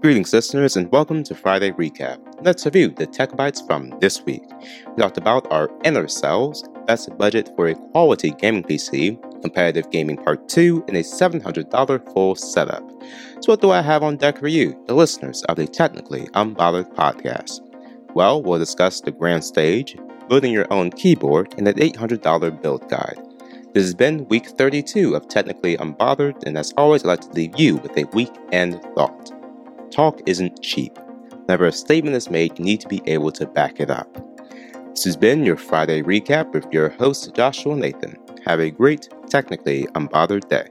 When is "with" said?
27.78-27.98, 36.52-36.66